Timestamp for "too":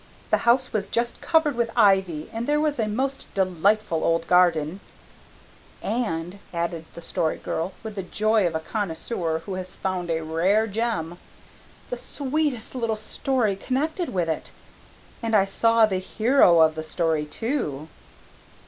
17.27-17.87